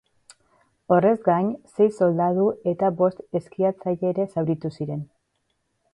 Horrez 0.95 1.13
gain, 1.27 1.51
sei 1.75 1.87
soldadu 1.97 2.47
eta 2.73 2.91
bost 3.03 3.21
eskiatzaile 3.41 4.11
ere 4.13 4.29
zauritu 4.35 4.77
ziren. 4.79 5.09